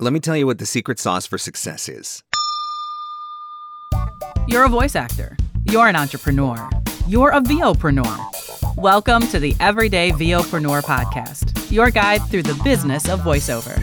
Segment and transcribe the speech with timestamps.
[0.00, 2.24] Let me tell you what the secret sauce for success is.
[4.48, 5.36] You're a voice actor.
[5.66, 6.68] You're an entrepreneur.
[7.06, 8.76] You're a VOpreneur.
[8.76, 13.78] Welcome to the Everyday VOpreneur podcast, your guide through the business of voiceover.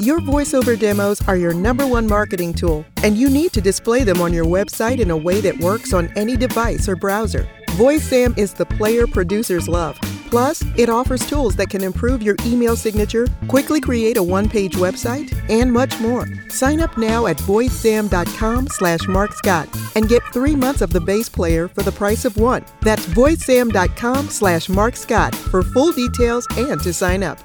[0.00, 4.20] Your voiceover demos are your number one marketing tool, and you need to display them
[4.20, 7.48] on your website in a way that works on any device or browser.
[7.76, 9.98] VoiceZam is the player producers love.
[10.30, 15.30] Plus, it offers tools that can improve your email signature, quickly create a one-page website,
[15.50, 16.26] and much more.
[16.48, 21.68] Sign up now at voicezam.com slash marcscott and get three months of the base player
[21.68, 22.64] for the price of one.
[22.80, 27.38] That's voicezam.com slash marcscott for full details and to sign up.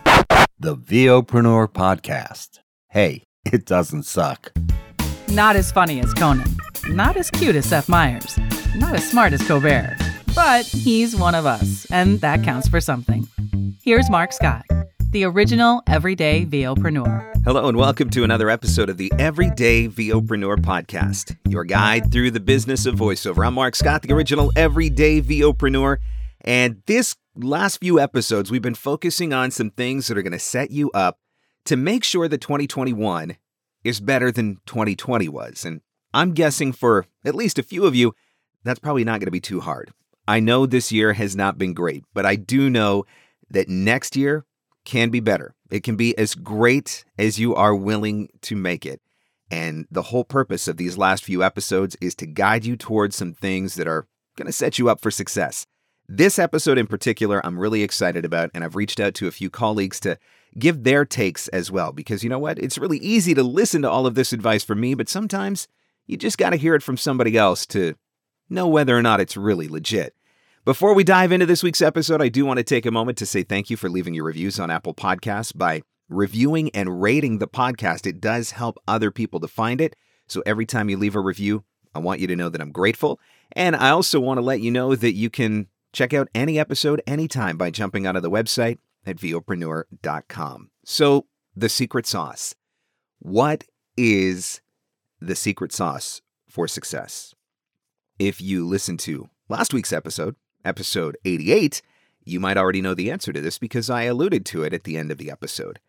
[0.57, 2.59] The VOpreneur Podcast.
[2.87, 4.53] Hey, it doesn't suck.
[5.27, 6.55] Not as funny as Conan.
[6.87, 8.39] Not as cute as Seth Meyers.
[8.77, 9.97] Not as smart as Colbert.
[10.33, 13.27] But he's one of us, and that counts for something.
[13.83, 14.65] Here's Marc Scott,
[15.09, 17.33] the original everyday VOpreneur.
[17.43, 22.39] Hello, and welcome to another episode of the Everyday VOpreneur podcast, your guide through the
[22.39, 23.45] business of voiceover.
[23.45, 25.97] I'm Marc Scott, the original everyday VOpreneur,
[26.41, 30.39] and this last few episodes, we've been focusing on some things that are going to
[30.39, 31.19] set you up
[31.65, 33.35] to make sure that 2021
[33.83, 35.65] is better than 2020 was.
[35.65, 35.81] And
[36.13, 38.13] I'm guessing for at least a few of you,
[38.63, 39.91] that's probably not going to be too hard.
[40.31, 43.03] I know this year has not been great, but I do know
[43.49, 44.45] that next year
[44.85, 45.55] can be better.
[45.69, 49.01] It can be as great as you are willing to make it.
[49.51, 53.33] And the whole purpose of these last few episodes is to guide you towards some
[53.33, 54.07] things that are
[54.37, 55.67] going to set you up for success.
[56.07, 59.49] This episode in particular, I'm really excited about, and I've reached out to a few
[59.49, 60.17] colleagues to
[60.57, 61.91] give their takes as well.
[61.91, 62.57] Because you know what?
[62.57, 65.67] It's really easy to listen to all of this advice from me, but sometimes
[66.07, 67.95] you just got to hear it from somebody else to
[68.49, 70.15] know whether or not it's really legit.
[70.63, 73.25] Before we dive into this week's episode, I do want to take a moment to
[73.25, 77.47] say thank you for leaving your reviews on Apple Podcasts by reviewing and rating the
[77.47, 78.05] podcast.
[78.05, 79.95] It does help other people to find it.
[80.27, 81.63] So every time you leave a review,
[81.95, 83.19] I want you to know that I'm grateful.
[83.53, 87.01] And I also want to let you know that you can check out any episode
[87.07, 90.69] anytime by jumping onto the website at VOpreneur.com.
[90.85, 92.53] So, the secret sauce.
[93.17, 93.63] What
[93.97, 94.61] is
[95.19, 97.33] the secret sauce for success?
[98.19, 101.81] If you listen to last week's episode, episode 88,
[102.23, 104.97] you might already know the answer to this because I alluded to it at the
[104.97, 105.79] end of the episode.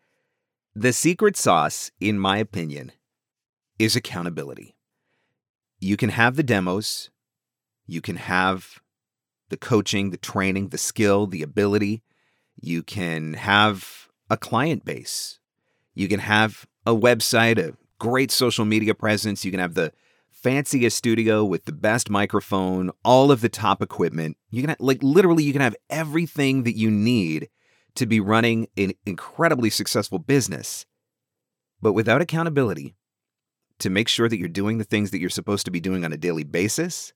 [0.75, 2.91] The secret sauce, in my opinion,
[3.77, 4.75] is accountability.
[5.79, 7.09] You can have the demos,
[7.85, 8.81] you can have
[9.49, 12.01] the coaching, the training, the skill, the ability.
[12.59, 15.39] You can have a client base.
[15.93, 19.45] You can have a website, a great social media presence.
[19.45, 19.91] You can have the
[20.43, 24.37] fanciest studio with the best microphone, all of the top equipment.
[24.51, 27.49] You can have, like literally you can have everything that you need
[27.95, 30.85] to be running an incredibly successful business.
[31.81, 32.95] But without accountability
[33.79, 36.11] to make sure that you're doing the things that you're supposed to be doing on
[36.11, 37.13] a daily basis,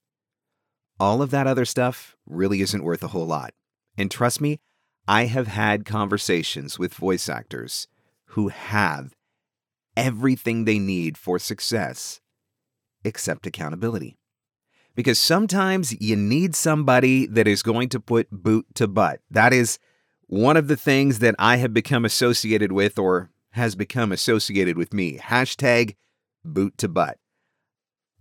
[1.00, 3.54] all of that other stuff really isn't worth a whole lot.
[3.98, 4.60] And trust me,
[5.08, 7.88] I have had conversations with voice actors
[8.32, 9.16] who have
[9.96, 12.22] everything they need for success
[13.08, 14.18] except accountability.
[14.96, 19.22] Because sometimes you need somebody that is going to put boot to butt.
[19.32, 19.80] That is
[20.28, 24.94] one of the things that I have become associated with or has become associated with
[24.94, 25.18] me.
[25.18, 25.96] Hashtag
[26.44, 27.18] boot to butt.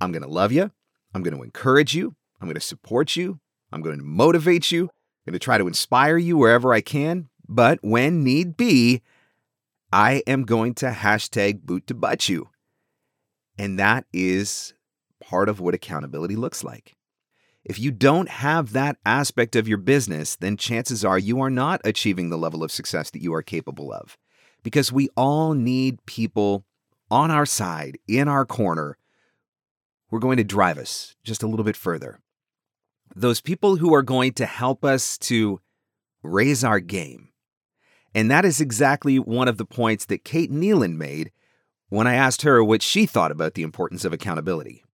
[0.00, 0.70] I'm going to love you.
[1.14, 2.14] I'm going to encourage you.
[2.40, 3.40] I'm going to support you.
[3.72, 4.84] I'm going to motivate you.
[4.84, 7.28] I'm going to try to inspire you wherever I can.
[7.48, 9.02] But when need be,
[9.92, 12.50] I am going to hashtag boot to butt you.
[13.58, 14.74] And that is
[15.20, 16.96] part of what accountability looks like.
[17.64, 21.80] If you don't have that aspect of your business, then chances are you are not
[21.84, 24.16] achieving the level of success that you are capable of.
[24.62, 26.64] Because we all need people
[27.10, 28.98] on our side, in our corner,
[30.08, 32.20] who are going to drive us just a little bit further.
[33.14, 35.60] Those people who are going to help us to
[36.22, 37.30] raise our game.
[38.14, 41.32] And that is exactly one of the points that Kate Nieland made
[41.88, 44.84] when I asked her what she thought about the importance of accountability.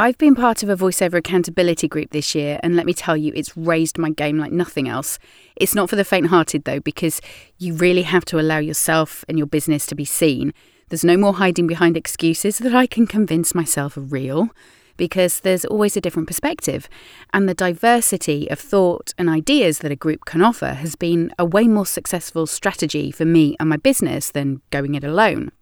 [0.00, 3.34] I've been part of a voiceover accountability group this year, and let me tell you,
[3.36, 5.18] it's raised my game like nothing else.
[5.56, 7.20] It's not for the faint hearted, though, because
[7.58, 10.54] you really have to allow yourself and your business to be seen.
[10.88, 14.48] There's no more hiding behind excuses that I can convince myself are real,
[14.96, 16.88] because there's always a different perspective.
[17.34, 21.44] And the diversity of thought and ideas that a group can offer has been a
[21.44, 25.52] way more successful strategy for me and my business than going it alone.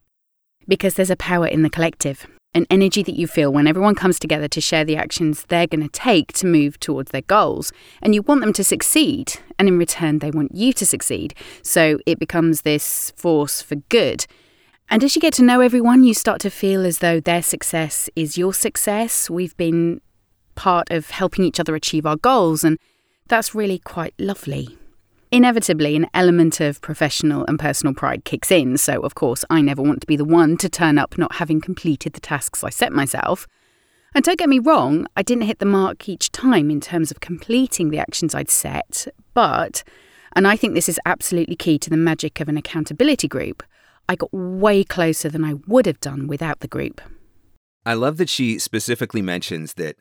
[0.69, 4.19] Because there's a power in the collective an energy that you feel when everyone comes
[4.19, 7.73] together to share the actions they're going to take to move towards their goals.
[8.03, 11.35] And you want them to succeed, and in return, they want you to succeed.
[11.63, 14.27] So it becomes this force for good.
[14.91, 18.09] And as you get to know everyone, you start to feel as though their success
[18.17, 19.29] is your success.
[19.29, 20.01] We've been
[20.55, 22.79] part of helping each other achieve our goals, and
[23.29, 24.79] that's really quite lovely.
[25.31, 29.83] Inevitably, an element of professional and personal pride kicks in, so of course, I never
[29.83, 32.93] want to be the one to turn up not having completed the tasks I set
[32.93, 33.47] myself.
[34.15, 37.21] And don't get me wrong, I didn't hit the mark each time in terms of
[37.21, 39.85] completing the actions I'd set, but,
[40.35, 43.63] and I think this is absolutely key to the magic of an accountability group,
[44.09, 47.03] I got way closer than I would have done without the group.
[47.85, 49.97] I love that she specifically mentions that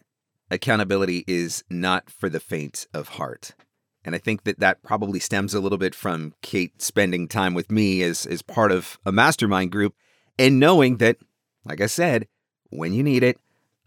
[0.50, 3.53] accountability is not for the faint of heart.
[4.07, 7.69] And I think that that probably stems a little bit from Kate spending time with
[7.69, 9.94] me as, as part of a mastermind group
[10.39, 11.18] and knowing that,
[11.65, 12.30] like I said,
[12.69, 13.38] when you need it,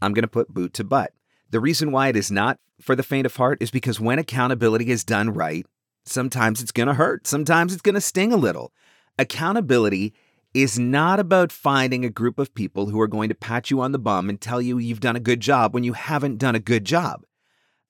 [0.03, 1.15] I'm going to put boot to butt.
[1.49, 4.91] The reason why it is not for the faint of heart is because when accountability
[4.91, 5.65] is done right,
[6.05, 7.27] sometimes it's going to hurt.
[7.27, 8.75] Sometimes it's going to sting a little.
[9.19, 10.13] Accountability
[10.53, 13.93] is not about finding a group of people who are going to pat you on
[13.93, 16.61] the bum and tell you you've done a good job when you haven't done a
[16.61, 17.25] good job.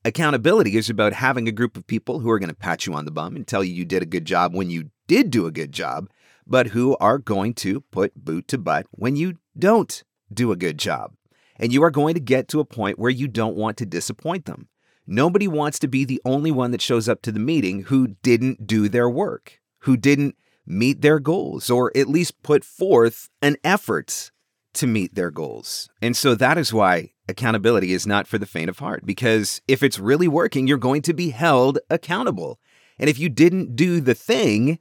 [0.02, 3.05] Accountability is about having a group of people who are going to pat you on
[3.05, 5.50] the bum and tell you you did a good job when you did do a
[5.50, 6.08] good job,
[6.47, 10.02] but who are going to put boot to butt when you don't
[10.32, 11.12] do a good job.
[11.56, 14.47] And you are going to get to a point where you don't want to disappoint
[14.47, 14.69] them.
[15.06, 18.67] Nobody wants to be the only one that shows up to the meeting who didn't
[18.67, 24.31] do their work, who didn't meet their goals or at least put forth an effort
[24.73, 25.91] to meet their goals.
[26.00, 29.82] And so that is why accountability is not for the faint of heart, because if
[29.82, 32.59] it's really working, you're going to be held accountable.
[32.99, 34.79] And if you didn't do the thing,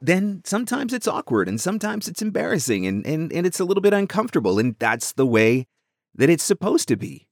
[0.00, 3.92] then sometimes it's awkward and sometimes it's embarrassing and, and, and it's a little bit
[3.92, 4.58] uncomfortable.
[4.58, 5.66] And that's the way
[6.14, 7.28] that it's supposed to be.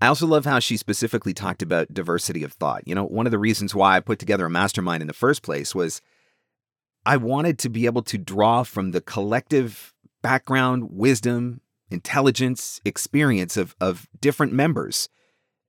[0.00, 2.86] I also love how she specifically talked about diversity of thought.
[2.86, 5.42] You know, one of the reasons why I put together a mastermind in the first
[5.42, 6.00] place was
[7.04, 9.92] I wanted to be able to draw from the collective
[10.22, 15.08] background, wisdom, intelligence, experience of, of different members.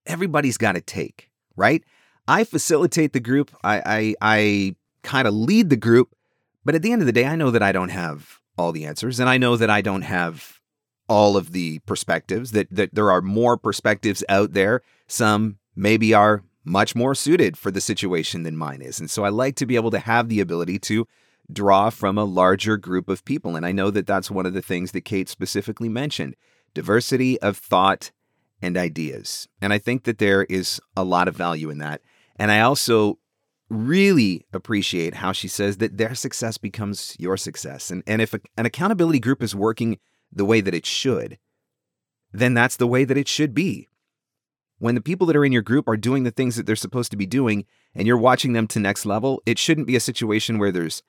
[0.06, 1.84] Everybody's got a take, right?
[2.28, 3.52] I facilitate the group.
[3.64, 6.16] I I, I kind of lead the group,
[6.64, 8.86] but at the end of the day, I know that I don't have all the
[8.86, 10.60] answers, and I know that I don't have
[11.08, 12.52] all of the perspectives.
[12.52, 14.82] That that there are more perspectives out there.
[15.08, 19.30] Some maybe are much more suited for the situation than mine is, and so I
[19.30, 21.08] like to be able to have the ability to
[21.52, 23.56] draw from a larger group of people.
[23.56, 26.36] And I know that that's one of the things that Kate specifically mentioned
[26.74, 28.12] diversity of thought
[28.62, 29.48] and ideas.
[29.62, 32.02] And I think that there is a lot of value in that.
[32.36, 33.20] And I also
[33.70, 37.92] really appreciate how she says that their success becomes your success.
[37.92, 40.00] And, and if a, an accountability group is working
[40.32, 41.38] the way that it should,
[42.32, 43.88] then that's the way that it should be.
[44.78, 47.12] When the people that are in your group are doing the things that they're supposed
[47.12, 50.58] to be doing and you're watching them to next level, it shouldn't be a situation
[50.58, 51.04] where there's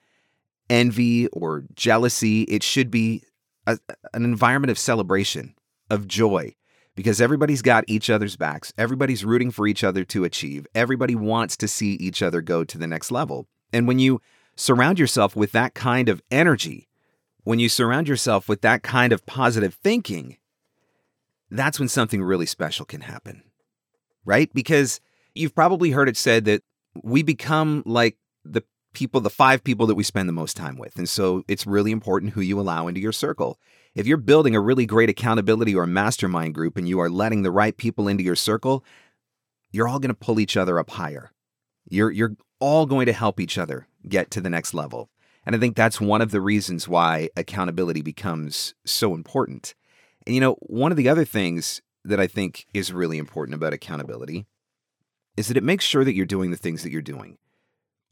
[0.71, 2.43] envy or jealousy.
[2.45, 3.23] It should be
[3.67, 3.79] a,
[4.15, 5.55] an environment of celebration,
[5.91, 6.55] of joy,
[6.95, 8.73] because everybody's got each other's backs.
[8.79, 10.67] Everybody's rooting for each other to achieve.
[10.75, 13.47] Everybody wants to see each other go to the next level.
[13.73, 14.21] And when you
[14.57, 16.89] surround yourself with that kind of energy,
[17.45, 20.37] when you surround yourself with that kind of positive thinking,
[21.51, 23.43] that's when something really special can happen,
[24.25, 24.53] right?
[24.53, 25.01] Because
[25.35, 26.63] you've probably heard it said that
[27.03, 28.63] we become like the
[28.93, 30.97] people, the five people that we spend the most time with.
[30.97, 33.59] And so it's really important who you allow into your circle.
[33.95, 37.51] If you're building a really great accountability or mastermind group and you are letting the
[37.51, 38.85] right people into your circle,
[39.73, 41.31] you're all going to pull each other up higher.
[41.89, 45.11] You're, you're all going to help each other get to the next level.
[45.45, 49.75] And I think that's one of the reasons why accountability becomes so important.
[50.27, 53.73] And you know, one of the other things that I think is really important about
[53.73, 54.47] accountability
[55.37, 57.39] is that it makes sure that you're doing the things that you're doing.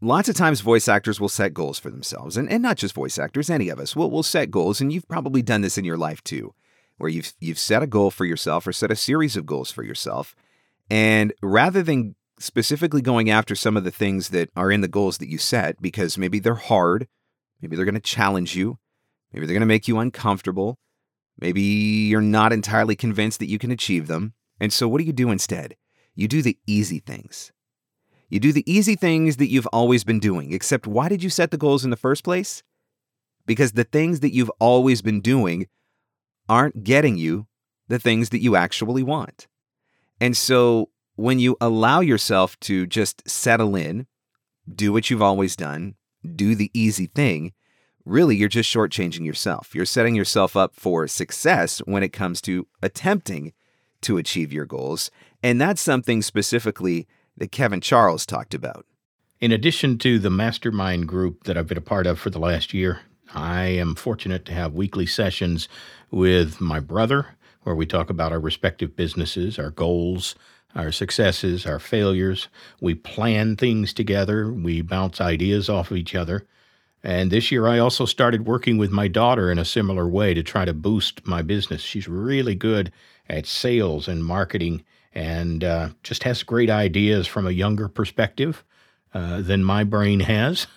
[0.00, 3.18] Lots of times, voice actors will set goals for themselves, and, and not just voice
[3.18, 5.96] actors, any of us will will set goals, and you've probably done this in your
[5.96, 6.54] life too,
[6.98, 9.82] where you've you've set a goal for yourself or set a series of goals for
[9.82, 10.36] yourself,
[10.88, 15.18] and rather than specifically going after some of the things that are in the goals
[15.18, 17.08] that you set, because maybe they're hard,
[17.60, 18.78] maybe they're going to challenge you,
[19.32, 20.78] maybe they're going to make you uncomfortable,
[21.40, 25.12] maybe you're not entirely convinced that you can achieve them, and so what do you
[25.12, 25.74] do instead?
[26.14, 27.50] You do the easy things
[28.28, 31.50] you do the easy things that you've always been doing, except why did you set
[31.50, 32.62] the goals in the first place?
[33.46, 35.66] Because the things that you've always been doing
[36.48, 37.46] aren't getting you
[37.88, 39.46] the things that you actually want.
[40.20, 44.06] And so when you allow yourself to just settle in,
[44.72, 45.94] do what you've always done,
[46.34, 47.52] do the easy thing,
[48.04, 49.74] really you're just shortchanging yourself.
[49.74, 53.52] You're setting yourself up for success when it comes to attempting
[54.02, 55.10] to achieve your goals.
[55.42, 57.06] And that's something specifically
[57.38, 58.84] that Kevin Charles talked about.
[59.40, 62.74] In addition to the mastermind group that I've been a part of for the last
[62.74, 63.00] year,
[63.34, 65.68] I am fortunate to have weekly sessions
[66.10, 67.26] with my brother
[67.62, 70.34] where we talk about our respective businesses, our goals,
[70.74, 72.48] our successes, our failures.
[72.80, 76.46] We plan things together, we bounce ideas off of each other.
[77.04, 80.42] And this year, I also started working with my daughter in a similar way to
[80.42, 81.80] try to boost my business.
[81.80, 82.90] She's really good
[83.28, 84.82] at sales and marketing
[85.14, 88.64] and uh, just has great ideas from a younger perspective
[89.14, 90.66] uh, than my brain has.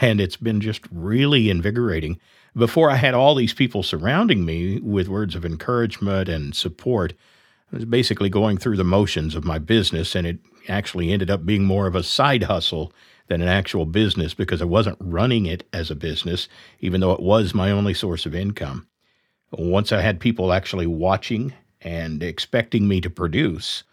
[0.00, 2.20] And it's been just really invigorating.
[2.54, 7.12] Before I had all these people surrounding me with words of encouragement and support,
[7.72, 11.46] I was basically going through the motions of my business, and it actually ended up
[11.46, 12.92] being more of a side hustle
[13.28, 16.48] than an actual business because I wasn't running it as a business,
[16.80, 18.88] even though it was my only source of income.
[19.52, 23.84] Once I had people actually watching and expecting me to produce,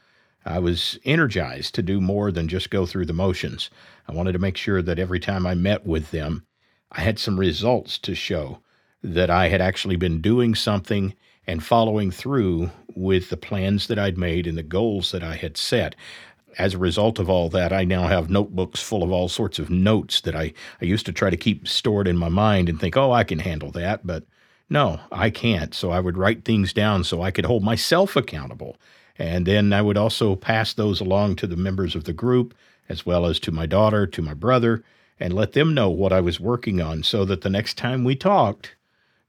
[0.45, 3.69] I was energized to do more than just go through the motions.
[4.07, 6.45] I wanted to make sure that every time I met with them,
[6.91, 8.59] I had some results to show
[9.03, 11.13] that I had actually been doing something
[11.45, 15.57] and following through with the plans that I'd made and the goals that I had
[15.57, 15.95] set.
[16.57, 19.69] As a result of all that, I now have notebooks full of all sorts of
[19.69, 22.97] notes that I, I used to try to keep stored in my mind and think,
[22.97, 24.07] oh, I can handle that.
[24.07, 24.23] But
[24.69, 25.73] no, I can't.
[25.73, 28.77] So I would write things down so I could hold myself accountable.
[29.17, 32.53] And then I would also pass those along to the members of the group,
[32.89, 34.83] as well as to my daughter, to my brother,
[35.19, 38.15] and let them know what I was working on so that the next time we
[38.15, 38.75] talked,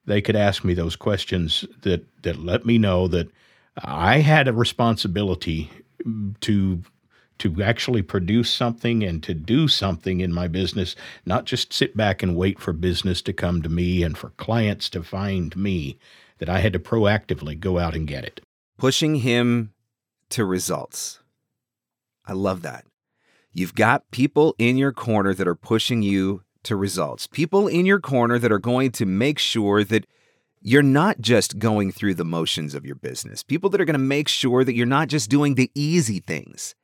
[0.05, 3.29] they could ask me those questions that, that let me know that
[3.83, 5.71] I had a responsibility
[6.41, 6.83] to
[7.39, 12.23] to actually produce something and to do something in my business, not just sit back
[12.23, 15.99] and wait for business to come to me and for clients to find me,
[16.39, 18.41] that I had to proactively go out and get it.
[18.77, 19.73] Pushing him
[20.31, 21.21] to results.
[22.27, 22.85] I love that.
[23.53, 28.01] You've got people in your corner that are pushing you to results, people in your
[28.01, 30.07] corner that are going to make sure that
[30.61, 33.99] you're not just going through the motions of your business, people that are going to
[33.99, 36.75] make sure that you're not just doing the easy things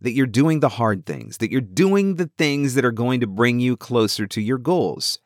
[0.00, 3.26] that you're doing the hard things, that you're doing the things that are going to
[3.26, 5.18] bring you closer to your goals.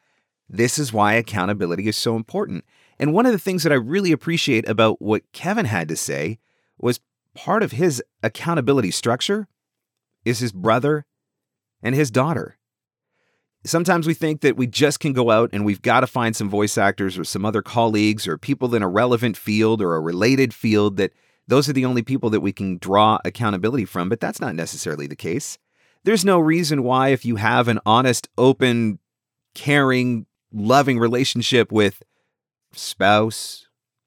[0.48, 2.64] This is why accountability is so important.
[2.98, 6.38] And one of the things that I really appreciate about what Kevin had to say
[6.78, 7.00] was
[7.34, 9.48] part of his accountability structure
[10.24, 11.06] is his brother
[11.82, 12.58] and his daughter.
[13.64, 16.48] Sometimes we think that we just can go out and we've got to find some
[16.48, 20.54] voice actors or some other colleagues or people in a relevant field or a related
[20.54, 21.12] field that
[21.50, 25.07] those are the only people that we can draw accountability from, but that's not necessarily
[25.07, 25.59] the case.
[26.04, 29.00] There's no reason why, if you have an honest, open,
[29.54, 32.02] caring, loving relationship with
[32.73, 33.66] spouse,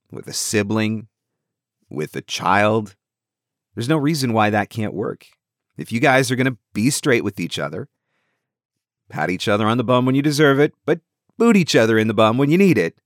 [0.09, 1.07] with a sibling,
[1.89, 2.95] with a child,
[3.75, 5.27] there's no reason why that can't work.
[5.77, 7.89] If you guys are going to be straight with each other,
[9.09, 11.01] pat each other on the bum when you deserve it, but
[11.37, 12.97] boot each other in the bum when you need it,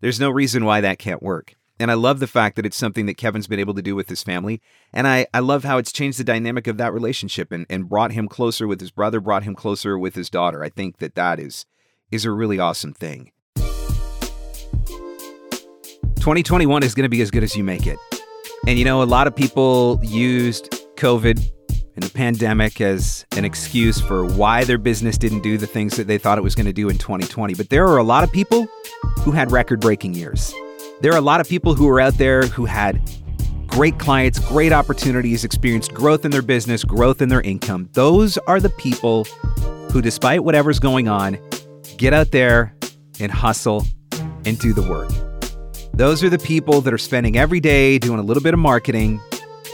[0.00, 1.54] there's no reason why that can't work.
[1.82, 4.08] And I love the fact that it's something that Kevin's been able to do with
[4.08, 4.62] his family.
[4.92, 8.12] And I, I love how it's changed the dynamic of that relationship and, and brought
[8.12, 10.62] him closer with his brother, brought him closer with his daughter.
[10.62, 11.66] I think that that is,
[12.12, 13.32] is a really awesome thing.
[16.20, 17.98] 2021 is going to be as good as you make it.
[18.68, 21.44] And you know, a lot of people used COVID
[21.96, 26.06] and the pandemic as an excuse for why their business didn't do the things that
[26.06, 27.54] they thought it was going to do in 2020.
[27.54, 28.68] But there are a lot of people
[29.22, 30.54] who had record breaking years.
[31.02, 33.02] There are a lot of people who are out there who had
[33.66, 37.88] great clients, great opportunities, experienced growth in their business, growth in their income.
[37.94, 39.24] Those are the people
[39.90, 41.38] who, despite whatever's going on,
[41.96, 42.76] get out there
[43.18, 43.84] and hustle
[44.44, 45.10] and do the work.
[45.92, 49.20] Those are the people that are spending every day doing a little bit of marketing,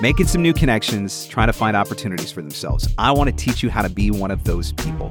[0.00, 2.88] making some new connections, trying to find opportunities for themselves.
[2.96, 5.10] I want to teach you how to be one of those people.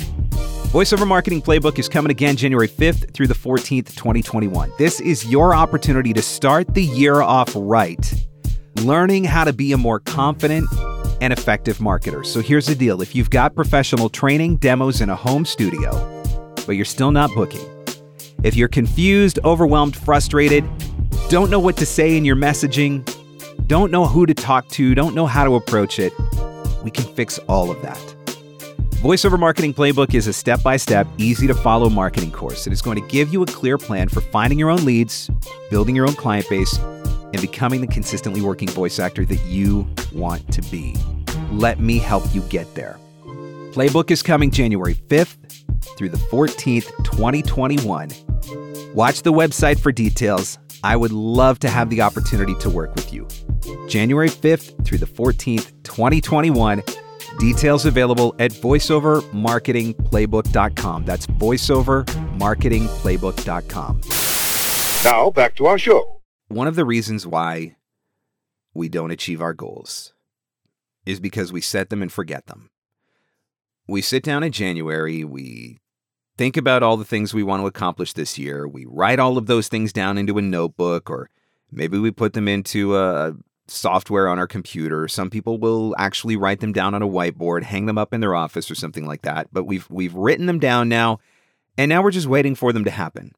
[0.72, 4.70] Voiceover Marketing Playbook is coming again January 5th through the 14th, 2021.
[4.78, 8.14] This is your opportunity to start the year off right,
[8.82, 10.68] learning how to be a more confident
[11.22, 12.26] and effective marketer.
[12.26, 15.90] So here's the deal if you've got professional training, demos in a home studio,
[16.66, 17.66] but you're still not booking,
[18.44, 20.66] if you're confused, overwhelmed, frustrated,
[21.30, 23.06] don't know what to say in your messaging,
[23.68, 26.12] don't know who to talk to, don't know how to approach it,
[26.84, 28.17] we can fix all of that.
[29.02, 32.66] Voiceover Marketing Playbook is a step by step, easy to follow marketing course.
[32.66, 35.30] It is going to give you a clear plan for finding your own leads,
[35.70, 40.52] building your own client base, and becoming the consistently working voice actor that you want
[40.52, 40.96] to be.
[41.52, 42.98] Let me help you get there.
[43.72, 45.38] Playbook is coming January 5th
[45.96, 48.10] through the 14th, 2021.
[48.96, 50.58] Watch the website for details.
[50.84, 53.28] I would love to have the opportunity to work with you.
[53.88, 56.82] January 5th through the 14th, 2021
[57.40, 61.06] Details available at voiceovermarketingplaybook.com.
[61.06, 64.02] That's voiceovermarketingplaybook.com.
[65.04, 66.22] Now, back to our show.
[66.48, 67.76] One of the reasons why
[68.74, 70.14] we don't achieve our goals
[71.06, 72.70] is because we set them and forget them.
[73.88, 75.80] We sit down in January, we
[76.38, 79.46] think about all the things we want to accomplish this year, we write all of
[79.46, 81.30] those things down into a notebook, or
[81.72, 83.34] maybe we put them into a
[83.68, 85.08] software on our computer.
[85.08, 88.36] Some people will actually write them down on a whiteboard, hang them up in their
[88.36, 89.48] office or something like that.
[89.52, 91.20] But we've we've written them down now,
[91.78, 93.34] and now we're just waiting for them to happen.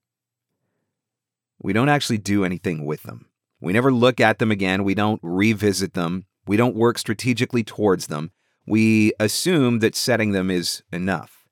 [1.61, 3.25] We don't actually do anything with them.
[3.59, 4.83] We never look at them again.
[4.83, 6.25] We don't revisit them.
[6.47, 8.31] We don't work strategically towards them.
[8.65, 11.47] We assume that setting them is enough.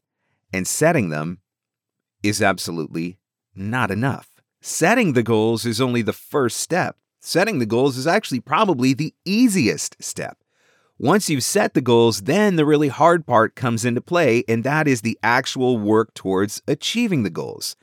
[0.54, 1.40] And setting them
[2.24, 3.18] is absolutely
[3.54, 4.30] not enough.
[4.62, 6.98] Setting the goals is only the first step.
[7.28, 10.38] Setting the goals is actually probably the easiest step.
[10.98, 14.88] Once you've set the goals, then the really hard part comes into play, and that
[14.88, 17.76] is the actual work towards achieving the goals.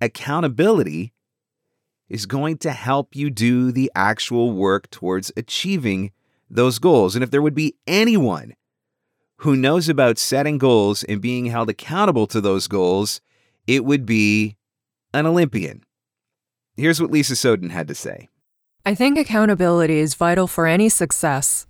[0.00, 1.12] Accountability
[2.08, 6.10] is going to help you do the actual work towards achieving
[6.50, 7.14] those goals.
[7.14, 8.56] And if there would be anyone
[9.36, 13.20] who knows about setting goals and being held accountable to those goals,
[13.68, 14.56] it would be
[15.14, 15.84] an Olympian.
[16.76, 18.28] Here's what Lisa Sowden had to say.
[18.86, 21.66] I think accountability is vital for any success.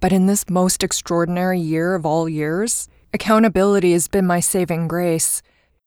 [0.00, 5.42] But in this most extraordinary year of all years, accountability has been my saving grace.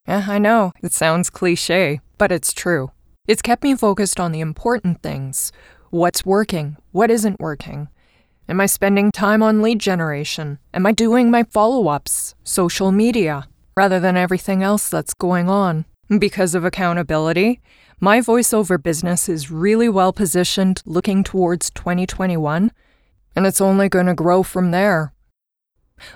[0.06, 2.92] I know, it sounds cliche, but it's true.
[3.28, 5.54] It's kept me focused on the important things
[5.90, 7.88] what's working, what isn't working.
[8.50, 10.60] Am I spending time on lead generation?
[10.74, 15.86] Am I doing my follow ups, social media, rather than everything else that's going on?
[16.20, 17.62] Because of accountability,
[18.04, 22.72] my voiceover business is really well positioned looking towards 2021,
[23.36, 25.14] and it's only going to grow from there.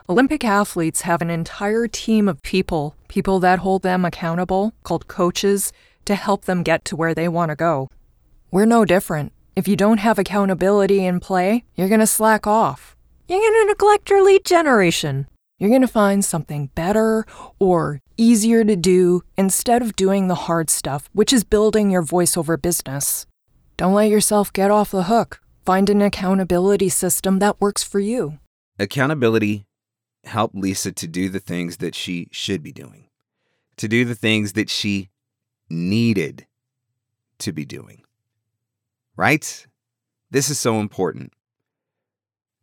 [0.09, 5.71] Olympic athletes have an entire team of people, people that hold them accountable, called coaches,
[6.05, 7.87] to help them get to where they want to go.
[8.49, 9.31] We're no different.
[9.55, 12.95] If you don't have accountability in play, you're going to slack off.
[13.27, 15.27] You're going to neglect your lead generation.
[15.59, 17.27] You're going to find something better
[17.59, 22.61] or easier to do instead of doing the hard stuff, which is building your voiceover
[22.61, 23.25] business.
[23.77, 25.41] Don't let yourself get off the hook.
[25.65, 28.39] Find an accountability system that works for you.
[28.77, 29.65] Accountability
[30.23, 33.07] helped Lisa to do the things that she should be doing,
[33.77, 35.09] to do the things that she
[35.69, 36.45] needed
[37.39, 38.03] to be doing.
[39.15, 39.65] Right?
[40.31, 41.33] This is so important.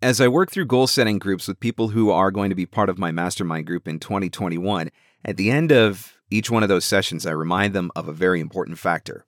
[0.00, 2.88] As I work through goal setting groups with people who are going to be part
[2.90, 4.90] of my mastermind group in 2021,
[5.24, 8.40] at the end of each one of those sessions, I remind them of a very
[8.40, 9.26] important factor.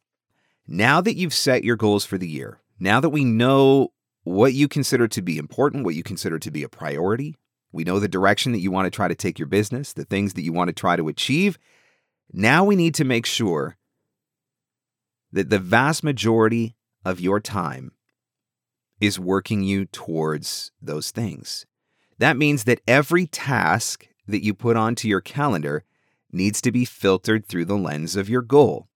[0.66, 3.92] Now that you've set your goals for the year, now that we know
[4.24, 7.36] what you consider to be important, what you consider to be a priority,
[7.72, 10.34] we know the direction that you want to try to take your business, the things
[10.34, 11.58] that you want to try to achieve,
[12.32, 13.76] now we need to make sure
[15.32, 17.92] that the vast majority of your time
[19.00, 21.66] is working you towards those things.
[22.18, 25.84] That means that every task that you put onto your calendar
[26.32, 28.88] needs to be filtered through the lens of your goal.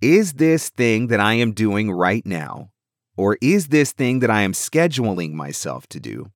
[0.00, 2.70] Is this thing that I am doing right now,
[3.16, 6.32] or is this thing that I am scheduling myself to do,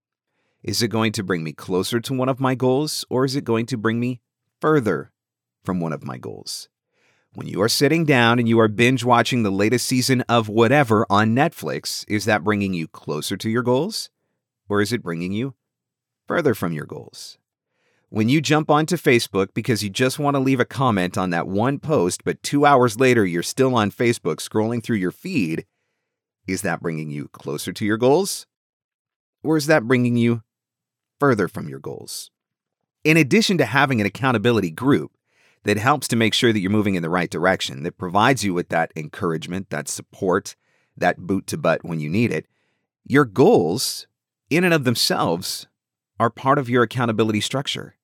[0.63, 3.45] is it going to bring me closer to one of my goals, or is it
[3.45, 4.21] going to bring me
[4.61, 5.13] further
[5.63, 6.69] from one of my goals?
[7.35, 11.07] When you are sitting down and you are binge watching the latest season of whatever
[11.09, 14.11] on Netflix, is that bringing you closer to your goals,
[14.69, 15.55] or is it bringing you
[16.27, 17.39] further from your goals?
[18.13, 21.47] When you jump onto Facebook because you just want to leave a comment on that
[21.47, 25.65] one post, but two hours later you're still on Facebook scrolling through your feed,
[26.45, 28.49] is that bringing you closer to your goals?
[29.45, 30.43] Or is that bringing you
[31.21, 32.33] further from your goals?
[33.05, 35.13] In addition to having an accountability group
[35.63, 38.53] that helps to make sure that you're moving in the right direction, that provides you
[38.53, 40.57] with that encouragement, that support,
[40.97, 42.47] that boot to butt when you need it,
[43.07, 44.09] your goals,
[44.51, 45.69] in and of themselves,
[46.19, 47.95] are part of your accountability structure.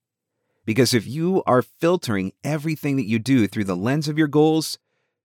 [0.66, 4.78] Because if you are filtering everything that you do through the lens of your goals,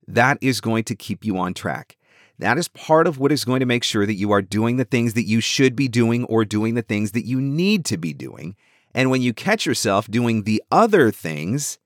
[0.08, 1.98] that is going to keep you on track.
[2.40, 4.86] That is part of what is going to make sure that you are doing the
[4.86, 8.14] things that you should be doing or doing the things that you need to be
[8.14, 8.56] doing.
[8.94, 11.80] And when you catch yourself doing the other things,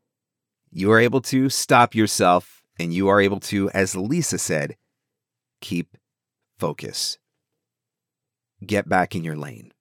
[0.72, 4.76] you are able to stop yourself and you are able to, as Lisa said,
[5.62, 5.98] keep
[6.60, 7.18] focus.
[8.66, 9.72] Get back in your lane.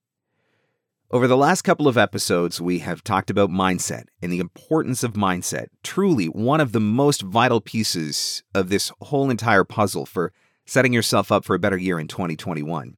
[1.14, 5.12] Over the last couple of episodes, we have talked about mindset and the importance of
[5.12, 5.68] mindset.
[5.84, 10.32] Truly, one of the most vital pieces of this whole entire puzzle for
[10.66, 12.96] setting yourself up for a better year in 2021.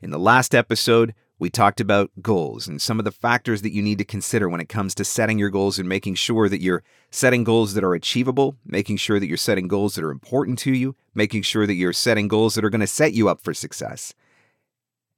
[0.00, 3.80] In the last episode, We talked about goals and some of the factors that you
[3.80, 6.82] need to consider when it comes to setting your goals and making sure that you're
[7.10, 10.72] setting goals that are achievable, making sure that you're setting goals that are important to
[10.72, 13.54] you, making sure that you're setting goals that are going to set you up for
[13.54, 14.14] success.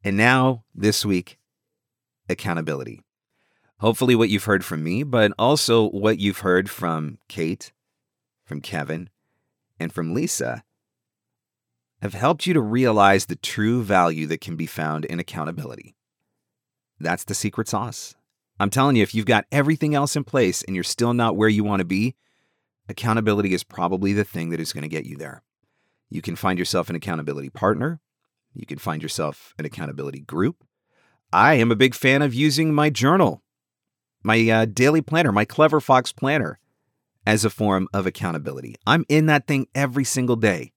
[0.04, 1.38] And now, this week,
[2.30, 3.02] accountability.
[3.78, 7.72] Hopefully, what you've heard from me, but also what you've heard from Kate,
[8.44, 9.08] from Kevin,
[9.78, 10.62] and from Lisa
[12.02, 15.94] have helped you to realize the true value that can be found in accountability.
[16.98, 18.14] That's the secret sauce.
[18.58, 21.48] I'm telling you, if you've got everything else in place and you're still not where
[21.48, 22.14] you want to be,
[22.88, 25.42] accountability is probably the thing that is going to get you there.
[26.10, 28.00] You can find yourself an accountability partner.
[28.52, 30.64] You can find yourself an accountability group.
[31.32, 33.44] I am a big fan of using my journal,
[34.24, 36.58] my uh, daily planner, my Clever Fox planner,
[37.24, 38.74] as a form of accountability.
[38.84, 40.72] I'm in that thing every single day.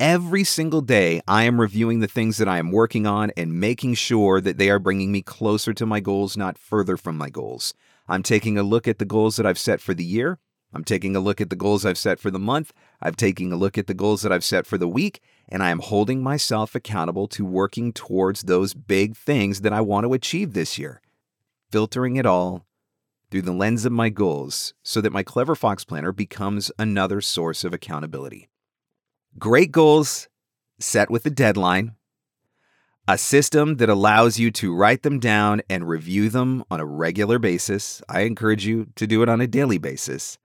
[0.00, 3.92] Every single day, I am reviewing the things that I am working on and making
[3.94, 7.74] sure that they are bringing me closer to my goals, not further from my goals.
[8.08, 10.38] I'm taking a look at the goals that I've set for the year.
[10.72, 12.72] I'm taking a look at the goals I've set for the month.
[13.00, 15.70] I'm taking a look at the goals that I've set for the week, and I
[15.70, 20.54] am holding myself accountable to working towards those big things that I want to achieve
[20.54, 21.02] this year.
[21.70, 22.64] Filtering it all
[23.30, 27.64] through the lens of my goals so that my Clever Fox Planner becomes another source
[27.64, 28.48] of accountability.
[29.38, 30.28] Great goals
[30.78, 31.92] set with a deadline,
[33.08, 37.38] a system that allows you to write them down and review them on a regular
[37.38, 38.02] basis.
[38.08, 40.38] I encourage you to do it on a daily basis.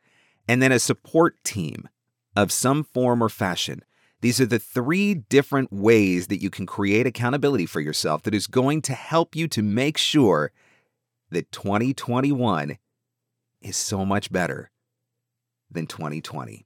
[0.48, 1.90] And then a support team
[2.36, 3.84] of some form or fashion.
[4.22, 8.48] These are the three different ways that you can create accountability for yourself that is
[8.48, 10.52] going to help you to make sure
[11.30, 12.78] that 2021
[13.62, 14.72] is so much better
[15.70, 16.66] than 2020.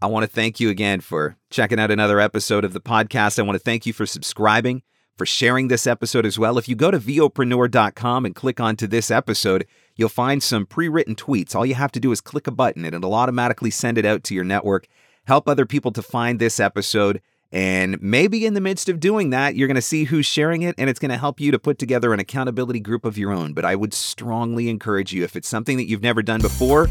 [0.00, 3.38] I want to thank you again for checking out another episode of the podcast.
[3.38, 4.82] I want to thank you for subscribing,
[5.22, 6.58] for sharing this episode as well.
[6.58, 11.14] If you go to vopreneur.com and click onto this episode, you'll find some pre written
[11.14, 11.54] tweets.
[11.54, 14.24] All you have to do is click a button and it'll automatically send it out
[14.24, 14.88] to your network.
[15.28, 17.22] Help other people to find this episode.
[17.52, 20.74] And maybe in the midst of doing that, you're going to see who's sharing it
[20.76, 23.52] and it's going to help you to put together an accountability group of your own.
[23.52, 26.88] But I would strongly encourage you, if it's something that you've never done before,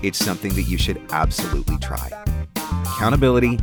[0.00, 2.08] it's something that you should absolutely try.
[2.84, 3.58] Accountability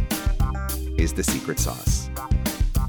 [0.97, 2.02] is the secret sauce.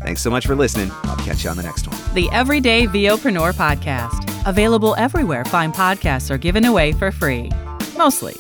[0.05, 0.91] Thanks so much for listening.
[1.05, 1.99] I'll catch you on the next one.
[2.13, 4.31] The Everyday VOpreneur Podcast.
[4.47, 7.51] Available everywhere fine podcasts are given away for free.
[7.97, 8.37] Mostly,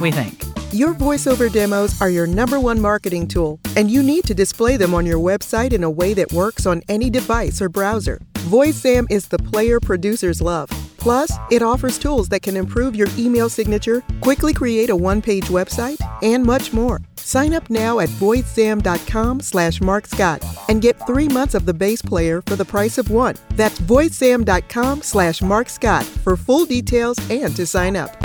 [0.00, 0.44] we think.
[0.72, 4.94] Your voiceover demos are your number one marketing tool, and you need to display them
[4.94, 8.20] on your website in a way that works on any device or browser.
[8.46, 10.70] VoiceZam is the player producers love.
[10.98, 16.00] Plus, it offers tools that can improve your email signature, quickly create a one-page website,
[16.22, 17.00] and much more.
[17.16, 22.42] Sign up now at voicezam.com slash marcscott and get three months of the base player
[22.46, 23.34] for the price of one.
[23.50, 28.16] That's voicezam.com slash marcscott for full details and to sign up.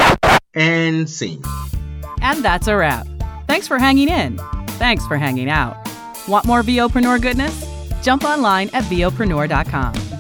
[0.54, 1.44] And scene.
[2.22, 3.08] And that's a wrap.
[3.48, 4.38] Thanks for hanging in.
[4.80, 5.76] Thanks for hanging out.
[6.28, 7.66] Want more VOpreneur goodness?
[8.02, 10.13] Jump online at VOpreneur.com.